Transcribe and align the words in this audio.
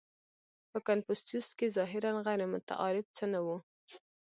•په 0.71 0.79
کنفوسیوس 0.87 1.47
کې 1.57 1.73
ظاهراً 1.77 2.11
غیرمتعارف 2.27 3.05
څه 3.17 3.25
نهو. 3.33 3.57